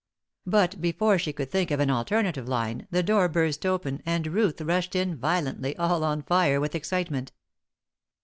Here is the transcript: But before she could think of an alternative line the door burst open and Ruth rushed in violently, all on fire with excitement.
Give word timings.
But 0.47 0.81
before 0.81 1.19
she 1.19 1.31
could 1.31 1.51
think 1.51 1.69
of 1.69 1.79
an 1.79 1.91
alternative 1.91 2.47
line 2.47 2.87
the 2.89 3.03
door 3.03 3.29
burst 3.29 3.67
open 3.67 4.01
and 4.03 4.25
Ruth 4.25 4.59
rushed 4.59 4.95
in 4.95 5.15
violently, 5.15 5.77
all 5.77 6.03
on 6.03 6.23
fire 6.23 6.59
with 6.59 6.73
excitement. 6.73 7.31